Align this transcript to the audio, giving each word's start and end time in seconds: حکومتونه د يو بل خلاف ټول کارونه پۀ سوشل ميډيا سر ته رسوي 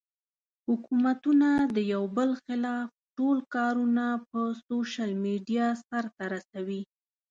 حکومتونه 0.67 1.47
د 1.75 1.77
يو 1.93 2.03
بل 2.17 2.29
خلاف 2.45 2.87
ټول 3.17 3.37
کارونه 3.55 4.05
پۀ 4.29 4.43
سوشل 4.69 5.11
ميډيا 5.25 5.67
سر 5.85 6.05
ته 6.15 6.23
رسوي 6.33 6.81